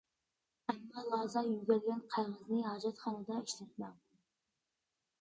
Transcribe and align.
ئەمما 0.71 1.03
لازا 1.09 1.43
يۆگەلگەن 1.49 2.01
قەغەزنى 2.15 2.65
ھاجەتخانىدا 2.71 3.41
ئىشلەتمەڭ. 3.45 3.97